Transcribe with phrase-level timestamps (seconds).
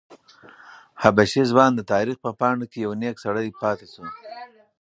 [1.01, 4.05] حبشي ځوان د تاریخ په پاڼو کې یو نېک سړی پاتې شو.